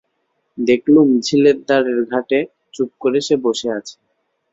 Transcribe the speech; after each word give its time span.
দেখলুম 0.57 1.07
ঝিলের 1.25 1.57
ধারে 1.67 1.93
ঘাটে 2.11 2.39
চুপ 2.73 2.89
করে 3.01 3.19
সে 3.27 3.35
বসে 3.45 3.67
আছে। 3.77 3.95